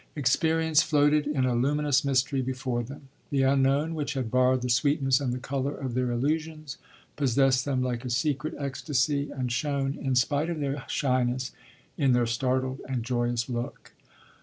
[0.15, 3.09] Experience floated in a luminous mystery before them.
[3.29, 6.79] The unknown, which had borrowed the sweetness and the colour of their illusions,
[7.15, 11.51] possessed them like a secret ecstasy and shone, in spite of their shyness,
[11.99, 13.93] in their startled and joyous look.